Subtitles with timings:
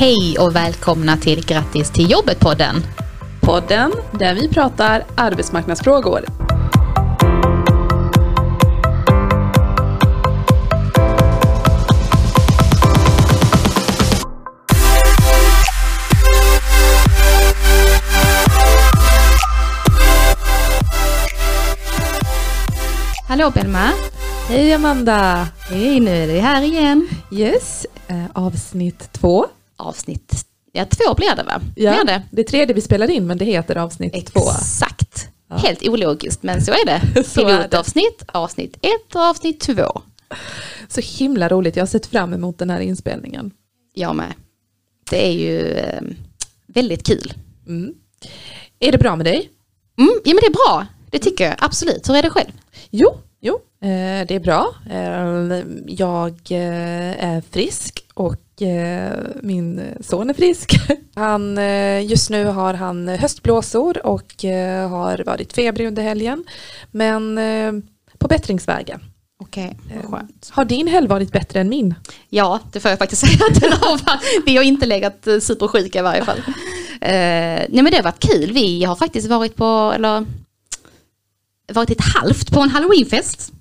[0.00, 2.74] Hej och välkomna till Grattis till jobbet-podden.
[3.40, 6.24] Podden där vi pratar arbetsmarknadsfrågor.
[23.28, 23.90] Hallå Belma.
[24.48, 25.48] Hej Amanda!
[25.70, 27.08] Hej, nu är vi här igen.
[27.30, 29.46] Yes, eh, avsnitt två.
[29.78, 31.60] Avsnitt, ja två blir det va?
[31.76, 32.22] Ja, Blir det?
[32.30, 34.40] det tredje vi spelar in men det heter avsnitt två.
[34.40, 35.28] Exakt.
[35.50, 35.56] Ja.
[35.56, 37.24] Helt ologiskt men så är det.
[37.24, 37.56] Så är det.
[37.58, 40.02] Pilotavsnitt, avsnitt ett och avsnitt två.
[40.88, 43.50] Så himla roligt, jag har sett fram emot den här inspelningen.
[43.94, 44.32] Jag med.
[45.10, 46.02] Det är ju eh,
[46.66, 47.32] väldigt kul.
[47.66, 47.94] Mm.
[48.80, 49.50] Är det bra med dig?
[49.98, 50.86] Mm, ja men det är bra.
[51.10, 52.08] Det tycker jag absolut.
[52.08, 52.52] Hur är det själv?
[52.90, 54.74] Jo, jo eh, det är bra.
[54.90, 58.36] Eh, jag är frisk och
[59.40, 60.80] min son är frisk.
[61.14, 66.44] Han, eh, just nu har han höstblåsor och eh, har varit febrig under helgen.
[66.90, 67.72] Men eh,
[68.18, 69.00] på bättringsvägen.
[69.40, 70.50] Okej, Eh, skönt.
[70.52, 71.94] Har din helg varit bättre än min?
[72.28, 74.42] Ja, det får jag faktiskt säga att den har varit.
[74.46, 76.38] Vi har inte legat eh, supersjuka i varje fall.
[77.00, 78.52] Eh, nej men det har varit kul.
[78.52, 80.26] Vi har faktiskt varit på, eller
[81.72, 83.52] varit ett halvt på en halloweenfest.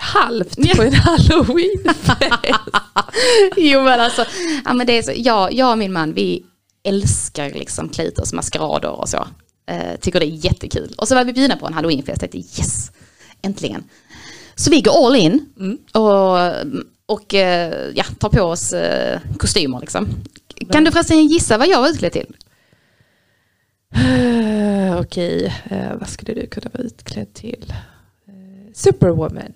[0.00, 2.56] Halvt på en halloweenfest.
[3.56, 4.24] jo men alltså,
[4.64, 6.44] ja, men det är så, jag, jag och min man vi
[6.82, 9.26] älskar liksom klä ut oss maskerader och så.
[9.66, 10.94] Eh, tycker det är jättekul.
[10.98, 12.92] Och så var vi bjudna på en halloweenfest, jag tänkte yes,
[13.42, 13.84] äntligen.
[14.54, 15.78] Så vi går all in Mm.
[15.92, 20.08] och, och eh, ja, tar på oss eh, kostymer liksom.
[20.72, 22.36] Kan du förresten gissa vad jag var utklädd till?
[25.00, 27.74] Okej, eh, vad skulle du kunna vara utklädd till?
[28.28, 29.52] Eh, Superwoman.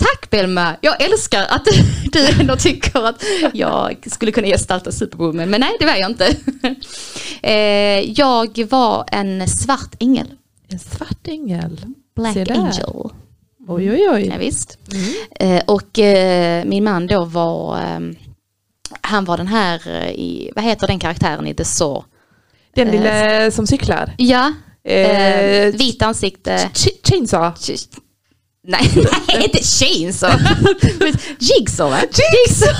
[0.00, 1.64] Tack Belma, jag älskar att
[2.12, 6.36] du ändå tycker att jag skulle kunna gestalta Superwoman, men nej det var jag inte.
[7.42, 10.26] Eh, Jag var en svart ängel,
[10.68, 11.80] En svart ängel.
[12.16, 12.36] Black.
[12.36, 13.10] Angel.
[13.68, 14.26] Oj, oj, oj.
[14.26, 14.78] Ja, visst.
[14.92, 15.56] Mm.
[15.56, 18.00] Eh, Och eh, min man då var, eh,
[19.00, 22.04] han var den här, i, vad heter den karaktären i The Saw?
[22.74, 24.14] Den lilla som cyklar.
[24.18, 24.52] Ja,
[24.84, 25.10] eh,
[25.64, 26.70] Eh, vit ansikte.
[26.74, 27.52] Ch- Chainsaw.
[28.62, 28.90] Nej,
[29.28, 30.38] nej, inte Chainsaw.
[31.38, 32.00] Jigsaw va?
[32.02, 32.74] Jigsaw!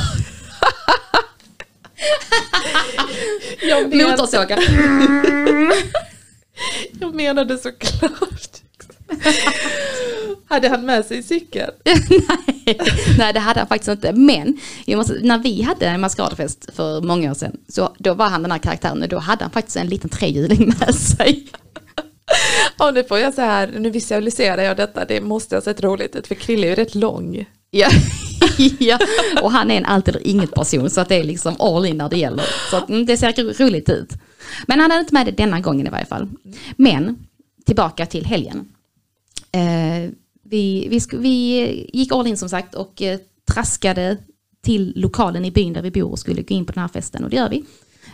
[3.63, 4.59] Jag, Motorsågar.
[7.01, 8.61] jag menade såklart.
[10.49, 11.71] Hade han med sig cykel?
[11.85, 12.81] nej,
[13.19, 14.13] nej, det hade han faktiskt inte.
[14.13, 18.43] Men måste, när vi hade en maskeradfest för många år sedan, så då var han
[18.43, 21.47] den här karaktären och då hade han faktiskt en liten trehjuling med sig.
[22.79, 26.17] Och nu får jag så här, nu visualiserar jag detta, det måste ha sett roligt
[26.17, 27.45] ut för Krille är ju rätt lång.
[27.71, 27.89] Ja.
[28.79, 28.99] ja,
[29.43, 31.97] och han är en allt eller inget person så att det är liksom all in
[31.97, 32.45] när det gäller.
[32.71, 34.13] Så att, mm, det ser roligt ut.
[34.67, 36.29] Men han är inte med det denna gången i varje fall.
[36.77, 37.27] Men
[37.67, 38.69] tillbaka till helgen.
[39.53, 40.11] Eh,
[40.43, 43.19] vi, vi, vi gick all in som sagt och eh,
[43.53, 44.17] traskade
[44.63, 47.25] till lokalen i byn där vi bor och skulle gå in på den här festen
[47.25, 47.65] och det gör vi.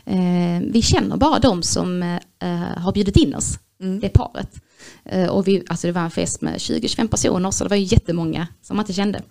[0.04, 4.00] Eh, vi känner bara de som eh, har bjudit in oss, Mm.
[4.00, 4.60] det paret.
[5.04, 7.84] Eh, och vi, alltså det var en fest med 20-25 personer så det var ju
[7.84, 9.22] jättemånga som man inte kände.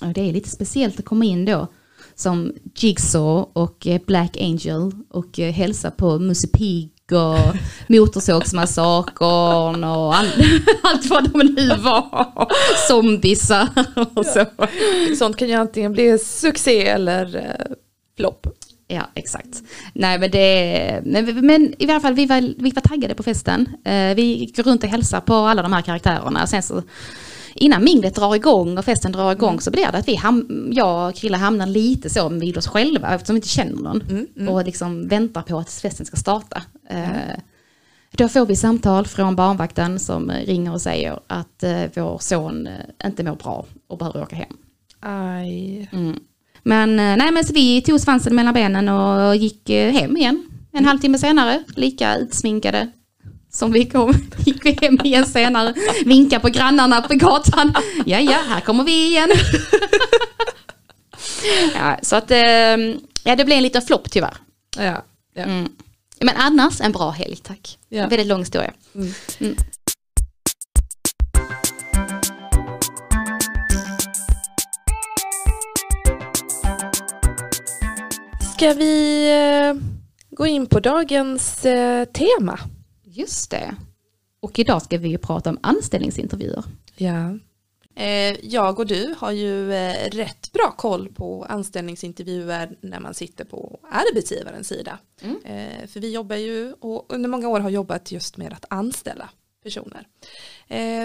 [0.00, 1.68] Och det är lite speciellt att komma in då
[2.14, 7.56] som Jigsaw och eh, Black Angel och eh, hälsa på Musse Pigg och
[7.88, 10.26] Motorsågsmassakern och all,
[10.82, 12.28] allt vad de nu var.
[12.88, 13.68] Zombisar
[14.14, 14.44] och så.
[15.18, 17.56] Sånt kan ju antingen bli succé eller
[18.16, 18.46] flopp.
[18.88, 19.62] Ja, exakt.
[19.92, 23.68] Nej, men det, men, men i alla fall vi var, vi var taggade på festen.
[23.84, 26.46] Eh, vi gick runt och hälsade på alla de här karaktärerna.
[26.46, 26.82] Sen så,
[27.54, 31.08] innan minglet drar igång och festen drar igång så blir det att vi, ham, jag
[31.08, 34.02] och Krille hamnar lite så vid oss själva eftersom vi inte känner någon.
[34.02, 34.48] Mm, mm.
[34.54, 36.62] Och liksom väntar på att festen ska starta.
[36.90, 37.36] Eh,
[38.16, 42.68] Då får vi samtal från barnvakten som ringer och säger att eh, vår son
[43.04, 44.56] inte mår bra och behöver åka hem.
[45.00, 45.88] Aj.
[45.92, 46.18] Mm.
[46.64, 50.46] Men, eh, nej, men så vi tog svansen mellan benen och gick eh, hem igen.
[50.72, 52.90] En halvtimme senare, lika utsminkade
[53.52, 54.14] som vi kom,
[54.46, 55.74] gick vi hem igen senare.
[56.04, 57.74] Vinka på grannarna på gatan.
[58.06, 59.30] Ja, ja, här kommer vi igen.
[61.74, 62.76] ja, så att, eh,
[63.24, 64.36] ja det blev en liten flopp tyvärr.
[64.76, 65.04] Ja.
[65.34, 65.42] ja.
[65.42, 65.68] Mm.
[66.20, 67.78] Men annars en bra helg, tack.
[67.88, 68.06] Ja.
[68.06, 68.72] Väldigt lång historia.
[68.94, 69.12] Mm.
[69.38, 69.56] Mm.
[78.54, 79.82] Ska vi eh,
[80.30, 82.58] gå in på dagens eh, tema?
[83.04, 83.76] Just det.
[84.40, 86.64] Och idag ska vi ju prata om anställningsintervjuer.
[86.96, 87.38] Ja.
[87.96, 89.70] Eh, jag och du har ju
[90.10, 94.98] rätt bra koll på anställningsintervjuer när man sitter på arbetsgivarens sida.
[95.22, 95.38] Mm.
[95.88, 99.30] För vi jobbar ju och under många år har jobbat just med att anställa
[99.62, 100.06] personer.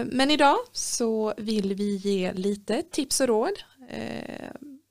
[0.05, 3.53] Men idag så vill vi ge lite tips och råd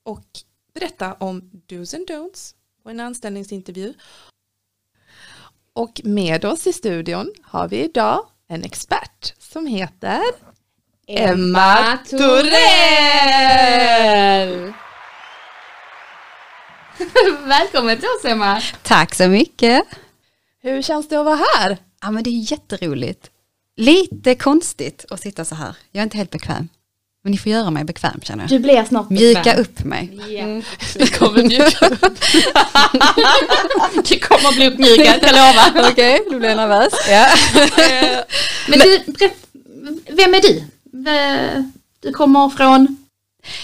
[0.03, 0.25] och
[0.73, 3.93] berätta om dos and don'ts på en anställningsintervju.
[5.73, 10.21] Och med oss i studion har vi idag en expert som heter
[11.07, 12.33] Emma Torell!
[17.47, 18.61] Välkommen till oss Emma!
[18.83, 19.83] Tack så mycket!
[20.61, 21.77] Hur känns det att vara här?
[22.01, 23.31] Ja men det är jätteroligt.
[23.75, 25.77] Lite konstigt att sitta så här.
[25.91, 26.69] Jag är inte helt bekväm.
[27.23, 28.49] Men ni får göra mig bekväm känner jag.
[28.49, 29.61] Du blir snart Mjuka bekväm.
[29.61, 30.19] upp mig.
[30.27, 30.49] Yeah.
[30.49, 30.63] Mm.
[30.95, 32.01] Vi kommer mjuka upp.
[34.09, 35.69] du kommer bli uppmjukad, jag lovar.
[35.91, 36.93] Okej, okay, då blir jag nervös.
[37.09, 37.27] Ja.
[38.67, 38.99] Men du,
[40.15, 40.63] vem är du?
[41.99, 42.97] Du kommer från?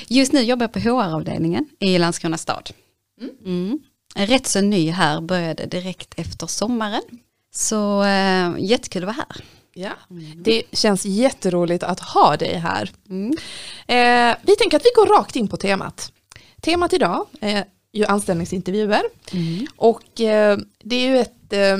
[0.08, 2.70] Just nu jobbar jag på HR-avdelningen i Landskrona stad.
[3.22, 3.34] Mm.
[3.46, 3.80] Mm.
[4.16, 7.02] Rätt så ny här, började direkt efter sommaren.
[7.56, 9.44] Så äh, jättekul att vara här.
[9.78, 10.44] Ja, mm.
[10.44, 12.92] det känns jätteroligt att ha dig här.
[13.10, 13.38] Mm.
[13.88, 16.12] Eh, vi tänker att vi går rakt in på temat.
[16.62, 19.02] Temat idag är ju anställningsintervjuer
[19.34, 19.68] mm.
[19.76, 21.78] och eh, det är ju ett eh,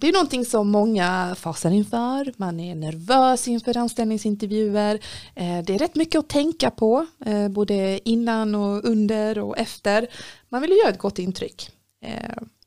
[0.00, 5.00] det är någonting som många fasar inför, man är nervös inför anställningsintervjuer.
[5.34, 7.06] Det är rätt mycket att tänka på,
[7.50, 10.06] både innan och under och efter.
[10.48, 11.70] Man vill ju göra ett gott intryck.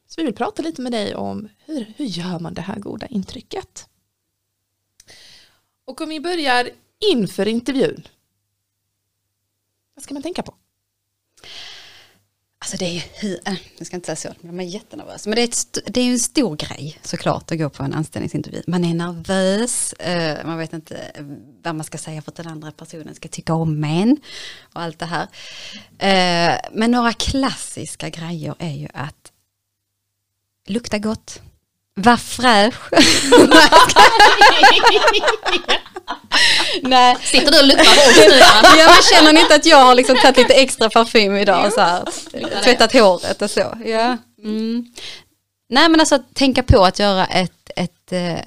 [0.08, 3.08] Så vi vill prata lite med dig om hur, hur gör man det här goda
[3.08, 3.88] intrycket?
[5.92, 6.70] Och om vi börjar
[7.12, 8.08] inför intervjun.
[9.96, 10.54] Vad ska man tänka på?
[12.60, 15.28] Alltså det är ju, äh, jag ska inte säga så, man är jättenervös.
[15.28, 17.94] Men det är, ett, det är ju en stor grej såklart att gå på en
[17.94, 18.64] anställningsintervju.
[18.68, 21.26] Man är nervös, eh, man vet inte eh,
[21.64, 24.18] vad man ska säga för att den andra personen ska tycka om en.
[24.62, 25.28] Och allt det här.
[25.98, 29.32] Eh, men några klassiska grejer är ju att
[30.68, 31.42] lukta gott,
[31.94, 32.90] var fräsch.
[36.82, 37.18] Nej.
[37.22, 38.38] Sitter du och luktar på nu?
[38.80, 41.82] ja, men känner ni inte att jag har liksom tagit lite extra parfym idag så
[41.82, 42.04] här,
[42.64, 43.78] tvättat håret och så.
[43.86, 44.18] Ja.
[44.44, 44.86] Mm.
[45.70, 48.40] Nej men alltså tänka på att göra ett, ett, eh,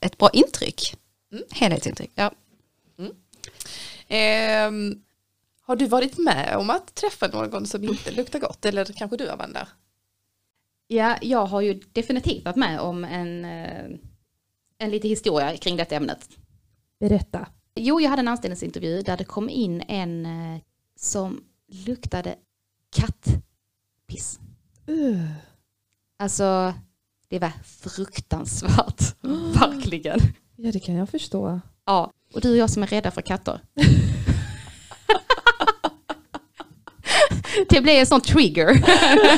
[0.00, 0.94] ett bra intryck.
[1.32, 1.44] Mm.
[1.50, 2.10] Helhetsintryck.
[2.14, 2.30] Ja.
[2.98, 3.12] Mm.
[4.08, 4.96] Eh,
[5.66, 9.30] har du varit med om att träffa någon som inte luktar gott eller kanske du
[9.30, 9.68] Amanda?
[10.88, 13.84] Ja, jag har ju definitivt varit med om en, eh,
[14.78, 16.28] en lite historia kring detta ämnet.
[17.00, 17.48] Berätta.
[17.74, 20.60] Jo, jag hade en anställningsintervju där det kom in en eh,
[20.96, 21.44] som
[21.86, 22.34] luktade
[22.96, 24.40] kattpiss.
[24.88, 25.30] Uh.
[26.18, 26.74] Alltså,
[27.28, 29.16] det var fruktansvärt.
[29.60, 30.20] Verkligen.
[30.56, 31.60] Ja, det kan jag förstå.
[31.84, 33.60] Ja, och du och jag som är rädda för katter.
[37.68, 38.68] det blev en sån trigger.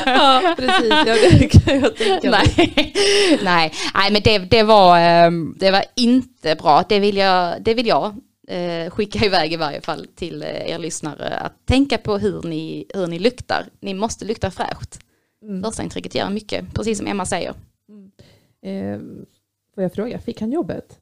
[0.07, 0.91] ja, precis.
[0.91, 2.75] Ja, det kan jag tänka nej.
[3.43, 6.85] nej, nej, men det, det, var, ehm, det var inte bra.
[6.89, 8.15] Det vill jag, det vill jag
[8.49, 11.39] eh, skicka iväg i varje fall till eh, er lyssnare.
[11.39, 13.67] Att tänka på hur ni, hur ni luktar.
[13.81, 14.99] Ni måste lukta fräscht.
[15.43, 15.63] Mm.
[15.63, 17.55] Första intrycket gör mycket, precis som Emma säger.
[17.89, 18.11] Mm.
[18.63, 19.01] Eh,
[19.75, 20.99] får jag fråga, fick han jobbet?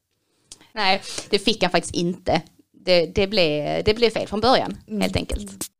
[0.72, 2.42] Nej, det fick han faktiskt inte.
[2.72, 5.00] Det, det, blev, det blev fel från början, mm.
[5.00, 5.70] helt enkelt.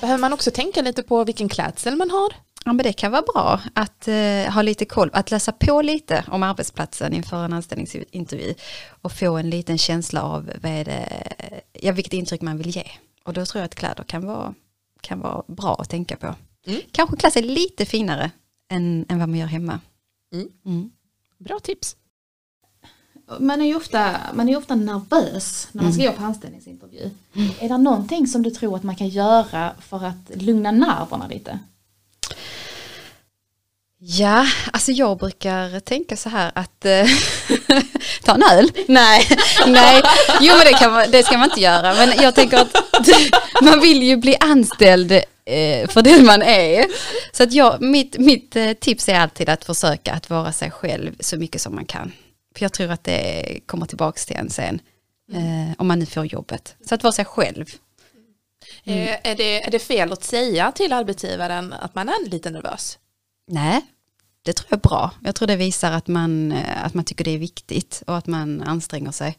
[0.00, 2.32] Behöver man också tänka lite på vilken klädsel man har?
[2.64, 6.24] Ja, men det kan vara bra att eh, ha lite koll, att läsa på lite
[6.28, 8.54] om arbetsplatsen inför en anställningsintervju
[9.02, 11.32] och få en liten känsla av vad är det,
[11.72, 12.84] ja, vilket intryck man vill ge.
[13.24, 14.54] Och då tror jag att kläder kan vara,
[15.00, 16.34] kan vara bra att tänka på.
[16.66, 16.80] Mm.
[16.92, 18.30] Kanske klä sig lite finare
[18.70, 19.80] än, än vad man gör hemma.
[20.32, 20.48] Mm.
[20.66, 20.90] Mm.
[21.38, 21.96] Bra tips
[23.38, 26.14] man är ju ofta, man är ofta nervös när man ska mm.
[26.14, 27.10] gå på anställningsintervju.
[27.34, 27.50] Mm.
[27.60, 31.58] Är det någonting som du tror att man kan göra för att lugna nerverna lite?
[34.02, 37.06] Ja, alltså jag brukar tänka så här att äh,
[38.24, 38.72] ta en öl?
[38.88, 39.28] Nej,
[39.66, 40.02] nej,
[40.40, 41.94] jo men det, kan man, det ska man inte göra.
[41.94, 42.76] Men jag tänker att
[43.62, 46.84] man vill ju bli anställd äh, för den man är.
[47.32, 51.16] Så att jag, mitt, mitt äh, tips är alltid att försöka att vara sig själv
[51.20, 52.12] så mycket som man kan.
[52.60, 54.80] För jag tror att det kommer tillbaka till en sen.
[55.32, 55.70] Mm.
[55.70, 56.76] Eh, om man nu får jobbet.
[56.88, 57.66] Så att vara sig själv.
[58.84, 59.08] Mm.
[59.08, 62.98] Eh, är, det, är det fel att säga till arbetsgivaren att man är lite nervös?
[63.46, 63.80] Nej,
[64.42, 65.10] det tror jag är bra.
[65.24, 68.26] Jag tror det visar att man, eh, att man tycker det är viktigt och att
[68.26, 69.38] man anstränger sig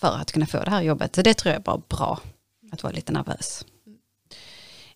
[0.00, 1.14] för att kunna få det här jobbet.
[1.14, 2.20] Så det tror jag är bara bra,
[2.72, 3.64] att vara lite nervös.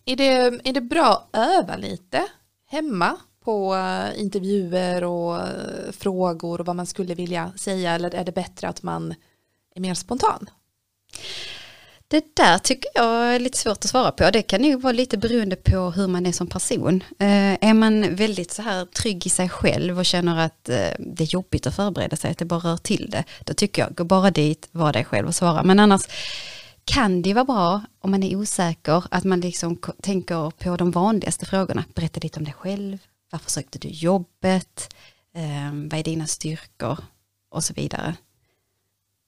[0.05, 2.27] Är det, är det bra att öva lite
[2.67, 3.17] hemma
[3.49, 8.31] på eh, intervjuer och eh, frågor och vad man skulle vilja säga eller är det
[8.31, 9.15] bättre att man
[9.75, 10.49] är mer spontan?
[12.07, 14.29] Det där tycker jag är lite svårt att svara på.
[14.31, 17.03] Det kan nog vara lite beroende på hur man är som person.
[17.19, 21.23] Eh, är man väldigt så här trygg i sig själv och känner att eh, det
[21.23, 24.03] är jobbigt att förbereda sig, att det bara rör till det, då tycker jag, gå
[24.03, 25.63] bara dit, var dig själv och svara.
[25.63, 26.07] Men annars
[26.85, 31.45] kan det vara bra om man är osäker, att man liksom tänker på de vanligaste
[31.45, 31.83] frågorna.
[31.95, 32.97] Berätta lite om dig själv,
[33.31, 34.95] varför sökte du jobbet,
[35.35, 36.97] eh, vad är dina styrkor
[37.49, 38.15] och så vidare.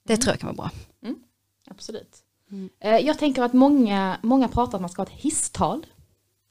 [0.08, 0.72] Det tror jag kan vara bra.
[1.70, 2.18] Absolut.
[2.52, 2.70] Mm.
[2.80, 5.86] Eh, Jag tänker att många, många pratar att man ska ha ett hisstal.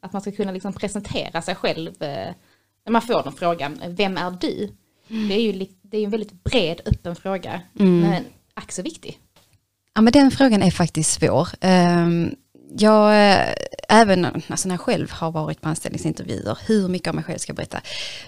[0.03, 2.03] Att man ska kunna liksom presentera sig själv.
[2.03, 2.35] eh,
[2.85, 4.73] När man får den frågan, vem är du?
[5.29, 7.63] Det är ju det är en väldigt bred, öppen fråga.
[7.73, 9.19] Men ack så viktig.
[9.95, 11.49] Ja men den frågan är faktiskt svår.
[12.79, 13.55] Jag, eh,
[13.89, 17.51] även alltså när jag själv har varit på anställningsintervjuer, hur mycket om mig själv ska
[17.51, 17.81] jag berätta.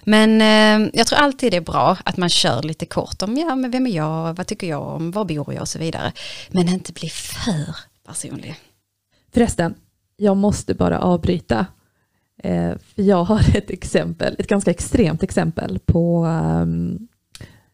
[0.04, 3.54] Men eh, jag tror alltid det är bra att man kör lite kort om, ja
[3.54, 6.12] men vem är jag, vad tycker jag om, var bor jag och så vidare.
[6.48, 8.54] Men inte bli för personlig.
[9.34, 9.74] Förresten,
[10.16, 11.66] jag måste bara avbryta.
[12.42, 17.08] Eh, för jag har ett exempel, ett ganska extremt exempel på ehm,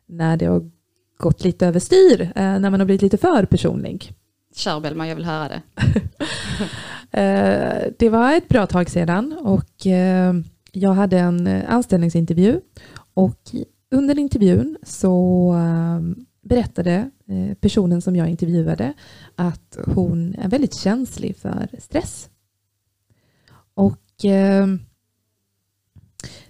[0.07, 0.71] när det har
[1.19, 4.13] gått lite överstyr, eh, när man har blivit lite för personlig.
[4.59, 5.63] Kör Bellman, jag vill höra det.
[7.11, 10.35] Eh, det var ett bra tag sedan och eh,
[10.73, 12.61] jag hade en eh, anställningsintervju
[13.15, 13.41] och
[13.91, 15.55] under intervjun så
[16.43, 17.11] berättade
[17.61, 18.93] personen som jag intervjuade
[19.35, 22.29] att hon är väldigt känslig för stress.
[23.75, 24.25] Och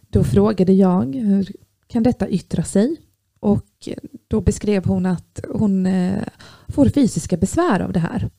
[0.00, 1.52] då frågade jag hur
[1.86, 2.96] kan detta yttra sig?
[3.40, 3.88] Och
[4.28, 6.22] då beskrev hon att hon eh,
[6.68, 8.30] får fysiska besvär av det här.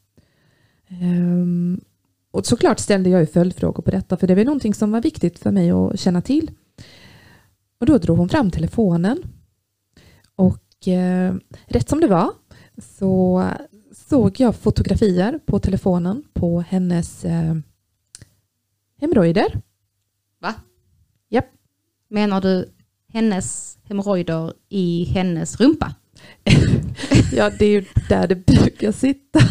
[0.88, 1.82] Ehm,
[2.32, 5.40] och såklart ställde jag ju följdfrågor på detta för det var någonting som var viktigt
[5.40, 6.52] för mig att känna till.
[7.80, 9.24] Och då drog hon fram telefonen
[10.36, 12.32] och eh, rätt som det var
[12.78, 13.44] så
[13.92, 17.56] såg jag fotografier på telefonen på hennes eh,
[19.02, 19.62] hemorrojder.
[20.40, 20.54] Va?
[21.30, 21.46] Japp.
[22.08, 22.70] Menar du
[23.14, 25.96] hennes hemorrojder i hennes rumpa?
[27.34, 29.40] Ja, det är ju där det brukar sitta.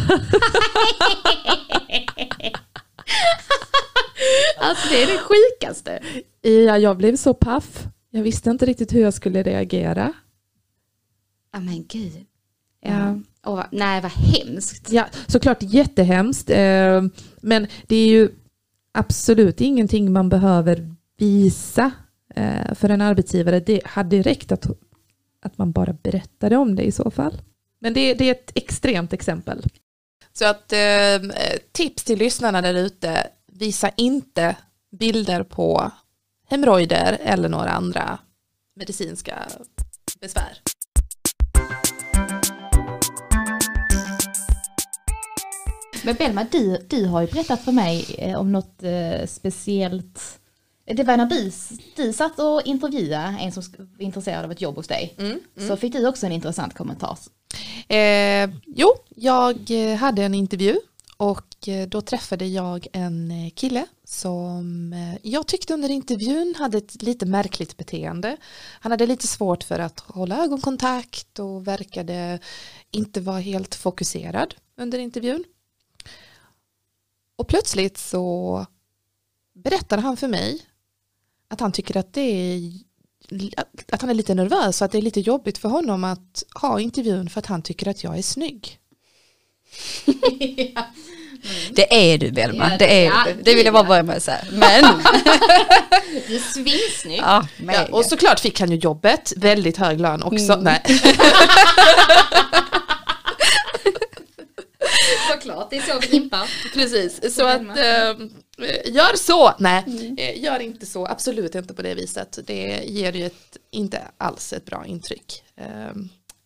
[4.61, 5.99] Alltså det är det sjukaste.
[6.41, 7.87] Ja, jag blev så paff.
[8.11, 10.13] Jag visste inte riktigt hur jag skulle reagera.
[11.53, 12.25] Ja men gud.
[12.81, 13.19] Ja.
[13.43, 14.91] Vad- nej vad hemskt.
[14.91, 16.49] Ja, såklart jättehemskt.
[16.49, 17.03] Eh,
[17.41, 18.29] men det är ju
[18.91, 21.91] absolut ingenting man behöver visa
[22.75, 23.59] för en arbetsgivare.
[23.59, 24.65] Det hade räckt att,
[25.41, 27.41] att man bara berättade om det i så fall.
[27.81, 29.65] Men det, det är ett extremt exempel.
[30.33, 31.29] Så att eh,
[31.71, 34.55] tips till lyssnarna där ute, visa inte
[34.91, 35.91] bilder på
[36.49, 38.19] hemorrojder eller några andra
[38.75, 39.47] medicinska
[40.21, 40.61] besvär.
[46.03, 50.39] Men Belma, du, du har ju berättat för mig eh, om något eh, speciellt.
[50.93, 51.51] Det var när du,
[51.95, 55.15] du satt och intervjuade en som var intresserad av ett jobb hos dig.
[55.67, 57.17] Så fick du också en intressant kommentar.
[57.87, 60.79] Eh, jo, jag eh, hade en intervju
[61.17, 67.01] och eh, då träffade jag en eh, kille som jag tyckte under intervjun hade ett
[67.01, 68.37] lite märkligt beteende.
[68.79, 72.39] Han hade lite svårt för att hålla ögonkontakt och verkade
[72.91, 75.43] inte vara helt fokuserad under intervjun.
[77.35, 78.65] Och plötsligt så
[79.53, 80.61] berättade han för mig
[81.49, 82.71] att han tycker att det är
[83.91, 86.79] att han är lite nervös och att det är lite jobbigt för honom att ha
[86.79, 88.79] intervjun för att han tycker att jag är snygg.
[91.71, 93.41] Det är du Belma, Ja, det är ja, du.
[93.43, 94.45] Det vill jag bara börja med att säga.
[94.51, 94.83] Men,
[96.27, 97.19] Du är svinsnygg.
[97.19, 100.53] ja, Ja, och såklart fick han ju jobbet, väldigt hög lön också.
[100.53, 100.63] Mm.
[100.63, 100.83] Nej.
[105.31, 106.49] Såklart, det är så vi impar.
[106.73, 107.61] Precis, så att
[108.85, 109.53] gör så.
[109.59, 109.83] Nej,
[110.17, 112.39] eh, gör inte så, absolut inte på det viset.
[112.43, 115.43] Det ger ju ett, inte alls ett bra intryck.
[115.55, 115.93] Eh,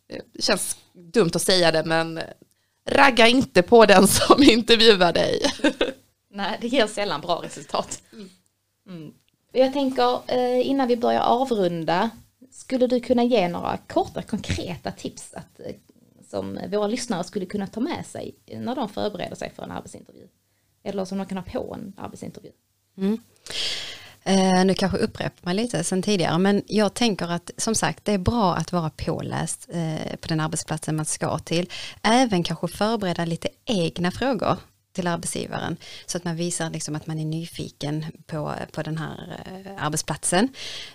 [0.08, 2.20] det känns dumt att säga det men
[2.90, 5.42] ragga inte på den som intervjuar dig.
[6.32, 8.02] Nej, det ger sällan bra resultat.
[8.88, 9.14] Mm.
[9.52, 12.10] Jag tänker eh, innan vi börjar avrunda,
[12.52, 15.76] skulle du kunna ge några korta konkreta tips att, eh,
[16.30, 20.28] som våra lyssnare skulle kunna ta med sig när de förbereder sig för en arbetsintervju?
[20.84, 22.52] Eller som de kan ha på en arbetsintervju?
[22.98, 23.18] Mm.
[24.24, 28.06] Eh, nu kanske jag upprepar mig lite sen tidigare, men jag tänker att som sagt
[28.06, 31.70] det är bra att vara påläst eh, på den arbetsplatsen man ska till.
[32.02, 34.58] Även kanske förbereda lite egna frågor.
[34.94, 39.40] till arbetsgivaren så att man visar liksom att man är nyfiken på, på den här
[39.46, 40.50] eh, arbetsplatsen.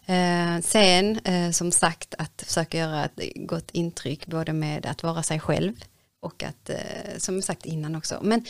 [0.06, 5.22] Eh, sen eh, som sagt att försöka göra ett gott intryck både med att vara
[5.22, 5.72] sig själv
[6.20, 6.76] och att eh,
[7.18, 8.18] som sagt innan också.
[8.22, 8.44] Men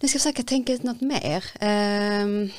[0.00, 1.44] nu ska jag försöka tänka ut något mer.
[1.60, 2.50] Um,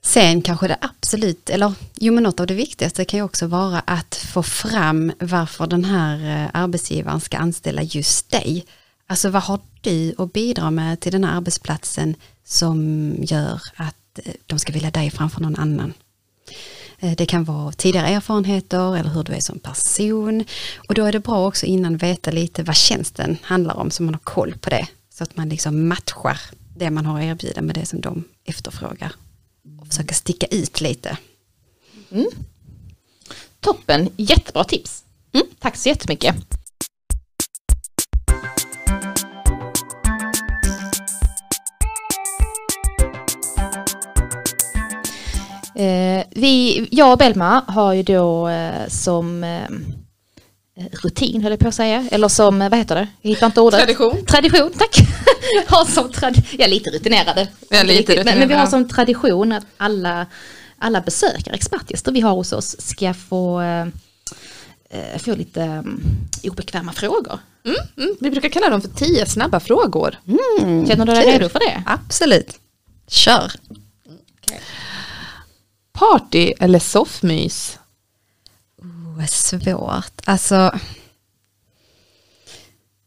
[0.00, 3.80] Sen kanske det absolut, eller jo men något av det viktigaste kan ju också vara
[3.80, 8.64] att få fram varför den här eh, arbetsgivaren ska anställa just dig.
[9.06, 12.14] Alltså vad har du att bidra med till den här arbetsplatsen
[12.44, 15.92] som gör att eh, de ska vilja dig framför någon annan.
[16.98, 20.44] Eh, det kan vara tidigare erfarenheter eller hur du är som person.
[20.88, 24.14] Och då är det bra också innan veta lite vad tjänsten handlar om så man
[24.14, 24.88] har koll på det.
[25.18, 26.40] Så att man liksom matchar
[26.76, 29.12] det man har att erbjuda med det som de efterfrågar.
[29.80, 31.18] Och försöka sticka ut lite.
[33.60, 35.04] Toppen, jättebra tips.
[35.32, 36.36] Mm, tack så jättemycket.
[45.74, 49.68] Eh, vi, jag och Belma har ju då eh, som eh,
[50.92, 53.08] rutin, höll jag på att säga, eller som, eh, vad heter det?
[53.22, 53.80] Jag hittar inte ordet.
[53.80, 54.24] Tradition.
[54.26, 54.96] Tradition, tack.
[55.66, 57.48] har som trad- är lite rutinerade.
[57.70, 60.26] Är lite Riktigt, men, men vi har som tradition att alla,
[60.78, 63.86] alla besökare, expertgäster vi har hos oss ska få, eh,
[64.90, 66.00] eh, få lite um,
[66.42, 67.38] obekväma frågor.
[67.64, 70.18] Mm, vi brukar kalla dem för tio snabba frågor.
[70.88, 71.32] Känner du dig kul.
[71.32, 71.82] redo för det?
[71.86, 72.54] Absolut.
[73.08, 73.52] Kör.
[75.92, 77.78] Party eller soffmys?
[79.18, 80.20] Oh, svårt.
[80.24, 80.78] Alltså.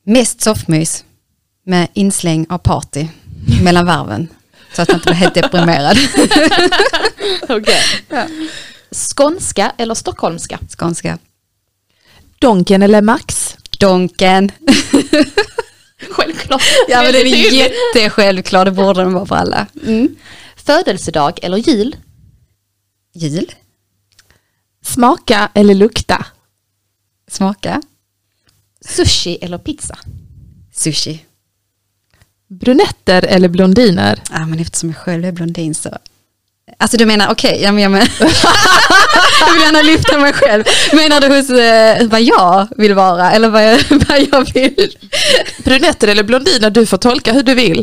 [0.04, 1.04] Mest soffmys.
[1.66, 3.08] Med insläng av party
[3.64, 4.28] mellan varven.
[4.74, 5.98] Så att man inte blir helt deprimerad.
[7.50, 7.82] Okej.
[8.92, 10.60] Skånska eller stockholmska?
[10.78, 11.18] Skånska.
[12.40, 13.58] Donken eller Max?
[13.80, 14.52] Donken.
[16.10, 16.62] Självklart.
[16.88, 19.68] Ja men den är jättesjälvklar, det borde den vara för alla.
[19.86, 20.16] Mm.
[20.56, 21.96] Födelsedag eller jul?
[23.14, 23.52] Jul.
[24.86, 26.26] Smaka eller lukta?
[27.32, 27.82] Smaka.
[28.86, 29.98] Sushi eller pizza?
[30.74, 31.26] Sushi.
[32.48, 34.22] Brunetter eller blondiner?
[34.32, 35.98] Ja men eftersom jag själv är blondin så.
[36.78, 38.02] Alltså du menar, okej, men jag, men...
[39.40, 40.64] jag vill gärna lyfta mig själv.
[40.94, 44.98] Menar du hos eh, vad jag vill vara eller vad jag, vad jag vill?
[45.64, 46.70] Brunetter eller blondiner?
[46.70, 47.80] Du får tolka hur du vill.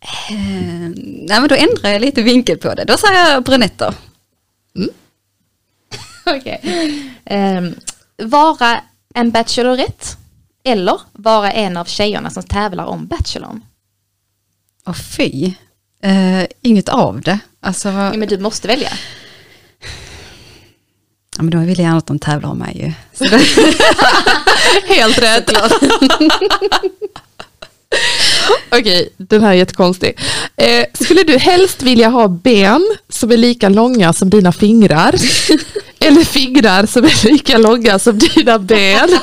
[0.00, 0.34] Eh,
[1.28, 2.84] nej men då ändrar jag lite vinkel på det.
[2.84, 3.94] Då säger jag brunetter.
[6.26, 6.60] Okej.
[7.24, 7.74] Ehm,
[8.22, 8.80] vara
[9.14, 10.06] en bachelorette
[10.64, 13.64] eller vara en av tjejerna som tävlar om Bachelorn?
[14.84, 15.54] Och fy.
[16.02, 17.38] Eh, inget av det.
[17.60, 18.88] Alltså, Ja, men du måste välja.
[21.36, 22.92] ja, men då vill jag gärna att de tävlar om mig ju.
[24.94, 25.50] Helt rätt.
[28.78, 30.18] Okej, den här är jättekonstig.
[30.56, 35.14] Eh, skulle du helst vilja ha ben som är lika långa som dina fingrar?
[36.06, 39.08] Eller fingrar som är lika långa som dina ben?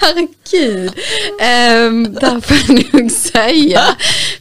[0.00, 0.92] herregud.
[1.40, 3.82] Um, där får jag nog säga.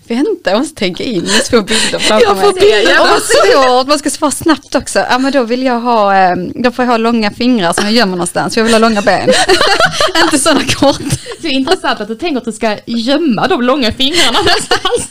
[0.08, 2.62] Vänta, jag måste tänka in med två bilder framför Jag får mig.
[2.62, 2.94] bilder.
[2.94, 5.00] Ja, vad svårt, man ska svara snabbt också.
[5.10, 7.94] Ja, men då vill jag ha, ehm, då får jag ha långa fingrar som jag
[7.94, 9.30] gömmer någonstans, jag vill ha långa ben.
[10.24, 11.04] Inte sådana korta.
[11.42, 15.10] Det är intressant att du tänker att du ska gömma de långa fingrarna någonstans.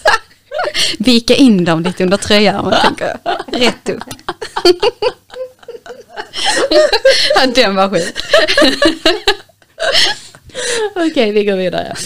[0.98, 2.74] Vika in dem lite under tröjan,
[3.46, 4.02] rätt upp.
[7.34, 8.14] Ja, den var skit.
[10.94, 11.96] Okej, vi går vidare.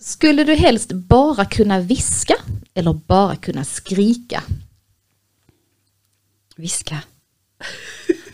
[0.00, 2.34] Skulle du helst bara kunna viska
[2.74, 4.42] eller bara kunna skrika?
[6.56, 7.02] Viska.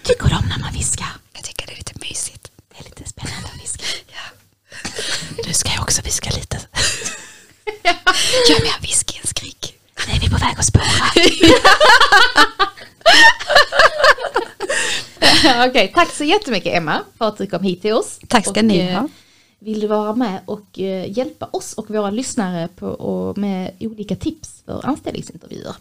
[0.02, 1.08] Tycker du om när man viskar?
[1.32, 2.50] Jag tycker det är lite mysigt.
[2.68, 3.84] Det är lite spännande att viska.
[5.46, 6.60] Nu ska jag också viska lite.
[8.48, 9.78] Gör mer whisky än skrik.
[10.08, 10.84] Nu är vi på väg att spåra.
[15.68, 18.18] Okej, tack så jättemycket Emma för att du kom hit till oss.
[18.28, 19.08] Tack ska Och, ni eh, ha.
[19.58, 24.16] Vill du vara med och eh, hjälpa oss och våra lyssnare på, och med olika
[24.16, 25.74] tips för anställningsintervjuer?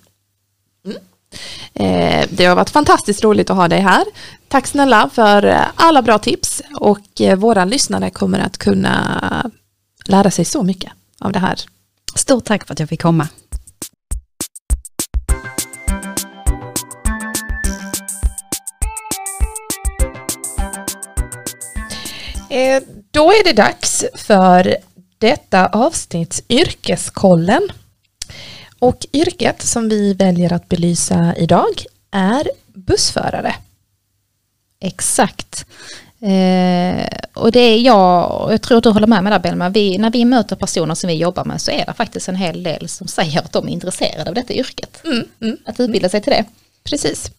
[1.73, 4.03] Eh, det har varit fantastiskt roligt att ha dig här.
[4.47, 9.51] Tack snälla för alla bra tips och våra lyssnare kommer att kunna
[10.05, 11.59] lära sig så mycket av det här.
[12.15, 13.27] Stort tack för att jag fick komma.
[22.49, 24.77] Eh, då är det dags för
[25.17, 27.69] detta avsnitts yrkeskollen.
[28.79, 33.55] Och yrket som vi väljer att belysa idag är bussförare.
[34.79, 35.65] Exakt.
[36.23, 39.69] Eh, och det är jag, och jag tror att du håller med mig där Belma,
[39.69, 42.63] vi, när vi möter personer som vi jobbar med så är det faktiskt en hel
[42.63, 45.01] del som säger att de är intresserade av detta yrket.
[45.05, 45.57] Mm, mm.
[45.65, 46.45] Att utbilda sig till det.
[46.83, 47.31] Precis,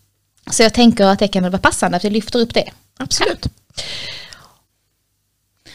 [0.51, 2.71] Så jag tänker att det kan väl vara passande att vi lyfter upp det.
[2.99, 3.47] absolut.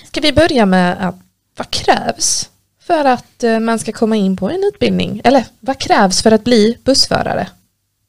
[0.07, 1.15] Ska vi börja med att
[1.57, 2.49] vad krävs
[2.81, 5.21] för att eh, man ska komma in på en utbildning?
[5.23, 7.47] Eller vad krävs för att bli bussförare?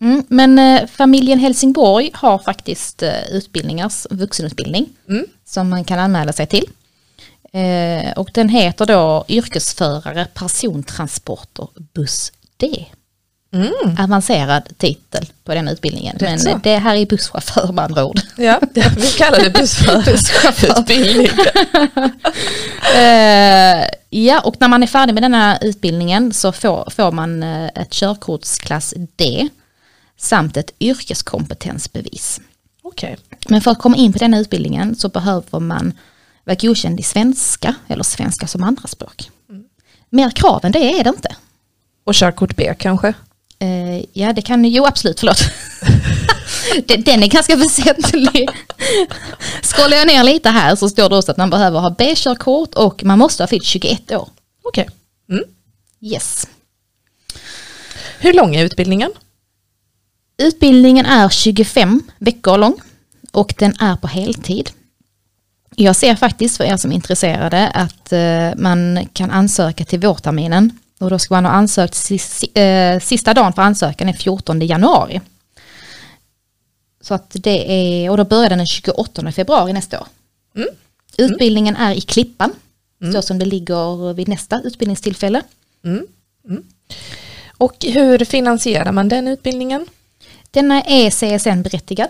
[0.01, 5.27] Mm, men eh, familjen Helsingborg har faktiskt eh, utbildningar, vuxenutbildning, Mm.
[5.47, 6.65] som man kan anmäla sig till.
[7.53, 12.85] Eh, och den heter då yrkesförare persontransporter buss D.
[13.53, 13.73] Mm.
[13.99, 16.13] Avancerad titel på den utbildningen.
[16.19, 16.61] Rätt Men så.
[16.63, 18.21] det här är busschaufför med andra ord.
[18.37, 18.61] Ja,
[18.97, 21.29] vi kallar det bussförarutbildning.
[22.97, 27.43] Eh, ja, och när man är färdig med den här utbildningen så får, får man
[27.43, 29.49] eh, ett körkortsklass D
[30.21, 32.41] samt ett yrkeskompetensbevis.
[32.83, 33.17] Okej.
[33.49, 35.93] Men för att komma in på den här utbildningen så behöver man
[36.45, 39.31] vara godkänd i svenska eller svenska som andraspråk.
[40.11, 41.37] Mer krav än det är det inte.
[42.05, 43.09] Och körkort B kanske?
[43.59, 45.39] Eh, ja, det kan, jo absolut, förlåt.
[47.05, 48.49] Den- är ganska väsentlig.
[49.63, 53.05] Scrollar jag ner lite här så står det också att man behöver ha B-körkort och
[53.05, 54.29] man måste ha fyllt 21 år.
[54.63, 54.89] Okej.
[55.31, 55.45] Mm.
[56.01, 56.49] Yes.
[58.19, 59.13] Hur lång är utbildningen?
[60.41, 62.81] Utbildningen är 25 veckor lång
[63.33, 64.71] och den är på heltid.
[65.77, 70.79] Jag ser faktiskt för er som är intresserade att eh, man kan ansöka till vårterminen
[70.99, 72.11] och då ska man ha ansökt
[72.55, 75.21] eh, sista dagen för ansökan är 14 januari.
[77.01, 80.07] Så att det är, och då börjar den den 28 februari nästa år.
[80.57, 80.69] Mm.
[81.19, 82.53] Utbildningen är i Klippan,
[83.13, 85.43] så som det ligger vid nästa utbildningstillfälle.
[85.85, 86.07] Mm.
[86.49, 86.65] Mm.
[87.59, 89.87] Och hur finansierar man den utbildningen?
[90.51, 92.09] Denna är CSN-berättigad.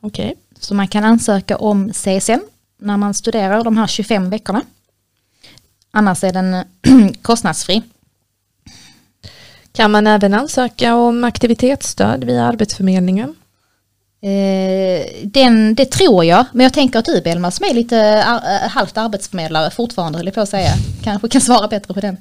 [0.00, 0.34] Okej.
[0.58, 2.40] Så man kan ansöka om CSN
[2.78, 4.62] när man studerar de här 25 veckorna.
[5.90, 6.64] Annars är den
[7.22, 7.82] kostnadsfri.
[9.72, 13.34] Kan man även ansöka om aktivitetsstöd via Arbetsförmedlingen?
[14.22, 18.64] Eh, den, det tror jag, men jag tänker att du Belma som är lite ar-
[18.64, 20.70] eh, halvt arbetsförmedlare fortfarande höll jag på att säga,
[21.04, 22.16] kanske kan svara bättre på den.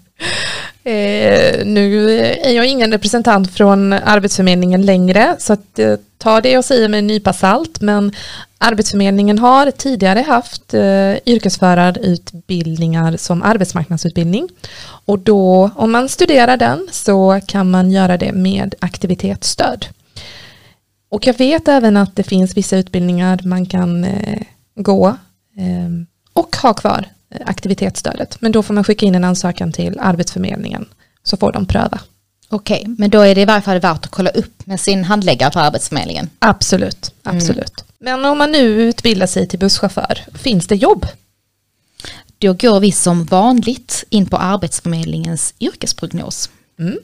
[0.84, 2.10] Eh, nu
[2.44, 6.98] är jag ingen representant från Arbetsförmedlingen längre så att, eh, ta det jag säger med
[6.98, 8.12] en nypa salt men
[8.58, 14.50] Arbetsförmedlingen har tidigare haft eh, yrkesförarutbildningar som arbetsmarknadsutbildning
[15.06, 19.86] och då om man studerar den så kan man göra det med aktivitetsstöd.
[21.10, 24.42] Och jag vet även att det finns vissa utbildningar man kan eh,
[24.76, 25.08] gå
[25.58, 25.90] eh,
[26.34, 28.42] och ha kvar eh, aktivitetsstödet.
[28.42, 30.86] Men då får man skicka in en ansökan till Arbetsförmedlingen
[31.24, 32.00] så får de pröva.
[32.50, 35.52] Okej, men då är det i varje fall värt att kolla upp med sin handläggare
[35.52, 36.30] på Arbetsförmedlingen.
[36.40, 37.86] Absolut, absolut.
[38.00, 41.06] Men om man nu utbildar sig till busschaufför, finns det jobb?
[42.38, 46.50] Då går vi som vanligt in på Arbetsförmedlingens yrkesprognos.
[46.80, 46.98] Mm.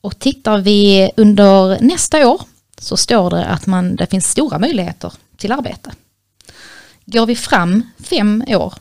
[0.00, 2.40] Och tittar vi under nästa år
[2.80, 5.90] så står det att man, det finns stora möjligheter till arbete.
[7.04, 8.74] Går vi fram fem år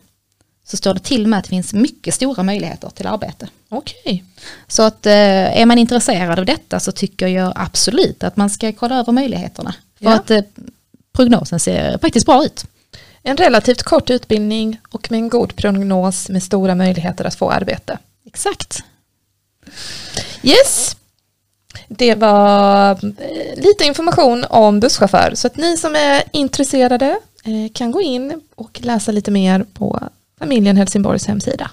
[0.67, 3.47] så står det till och med att det finns mycket stora möjligheter till arbete.
[3.69, 4.23] Okej.
[4.67, 8.71] Så att eh, är man intresserad av detta så tycker jag absolut att man ska
[8.71, 9.75] kolla över möjligheterna.
[9.97, 10.13] För Ja.
[10.15, 10.41] att eh,
[11.13, 12.65] prognosen ser faktiskt bra ut.
[13.23, 17.97] En relativt kort utbildning och med en god prognos med stora möjligheter att få arbete.
[18.25, 18.83] Exakt.
[20.43, 20.95] Yes.
[21.87, 27.91] Det var eh, lite information om busschaufför så att ni som är intresserade eh, kan
[27.91, 29.99] gå in och läsa lite mer på
[30.39, 31.71] familjen Helsingborgs hemsida.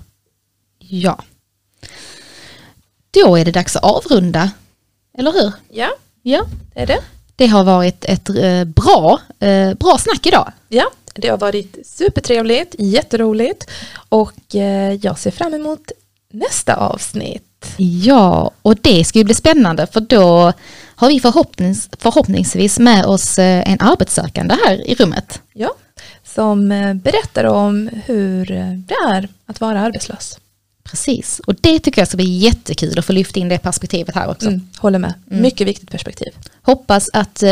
[0.79, 1.23] Ja.
[3.11, 4.51] Då är det dags att avrunda.
[5.19, 5.53] Eller hur?
[5.69, 5.89] Ja,
[6.23, 6.45] Ja.
[6.75, 6.99] det är det.
[7.37, 9.21] Det har varit ett eh, bra,
[9.79, 10.53] bra snack idag.
[10.69, 13.71] Ja, det har varit supertrevligt, jätteroligt
[14.09, 14.35] och
[15.01, 15.91] jag ser fram emot
[16.31, 17.45] nästa avsnitt.
[17.77, 20.53] Ja, och det ska ju bli spännande för då
[20.95, 25.41] har vi förhoppnings, förhoppningsvis med oss eh, en arbetssökande här i rummet.
[25.55, 25.75] Ja,
[26.25, 30.39] som eh, berättar om hur eh, det är att vara arbetslös.
[30.85, 34.31] Precis, och det tycker jag ska bli jättekul att få lyfta in det perspektivet här
[34.31, 34.49] också.
[34.49, 36.29] Mm, håller med, mycket viktigt perspektiv.
[36.63, 37.49] Hoppas att eh,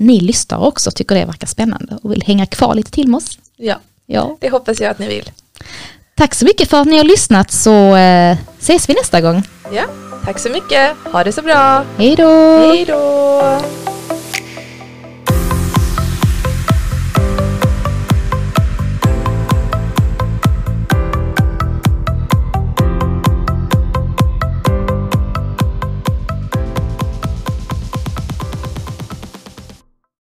[0.00, 3.38] ni lyssnare också tycker det verkar spännande och vill hänga kvar lite till med oss.
[3.56, 4.36] Ja, Ja.
[4.40, 5.30] det hoppas jag att ni vill.
[6.14, 9.42] Tack så mycket för att ni har lyssnat så eh, ses vi nästa gång.
[9.72, 9.82] Ja,
[10.24, 12.58] tack så mycket, ha det så bra, Hej då!
[12.58, 13.60] hej då!